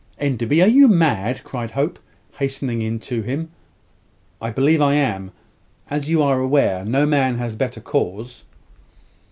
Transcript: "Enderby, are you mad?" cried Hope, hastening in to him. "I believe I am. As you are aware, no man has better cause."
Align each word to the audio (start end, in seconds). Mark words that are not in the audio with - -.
"Enderby, 0.17 0.63
are 0.63 0.67
you 0.67 0.87
mad?" 0.87 1.43
cried 1.43 1.69
Hope, 1.69 1.99
hastening 2.39 2.81
in 2.81 2.97
to 3.01 3.21
him. 3.21 3.51
"I 4.41 4.49
believe 4.49 4.81
I 4.81 4.95
am. 4.95 5.29
As 5.91 6.09
you 6.09 6.23
are 6.23 6.39
aware, 6.39 6.83
no 6.83 7.05
man 7.05 7.37
has 7.37 7.55
better 7.55 7.81
cause." 7.81 8.43